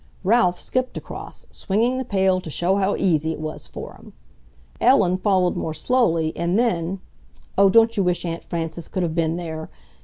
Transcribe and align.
Ralph 0.23 0.59
skipped 0.59 0.97
across, 0.97 1.45
swinging 1.51 1.99
the 1.99 2.03
pail 2.05 2.41
to 2.41 2.49
show 2.49 2.77
how 2.77 2.95
easy 2.95 3.33
it 3.33 3.39
was 3.39 3.67
for 3.67 3.93
him. 3.93 4.13
Ellen 4.79 5.19
followed 5.19 5.55
more 5.55 5.75
slowly, 5.75 6.35
and 6.35 6.57
then—oh, 6.57 7.69
don't 7.69 7.95
you 7.95 8.01
wish 8.01 8.25
Aunt 8.25 8.43
Frances 8.43 8.87
could 8.87 9.03
have 9.03 9.13
been 9.13 9.35
there! 9.35 9.69